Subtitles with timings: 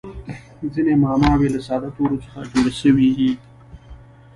[0.73, 3.31] ځیني معماوي له ساده تورو څخه جوړي سوي يي.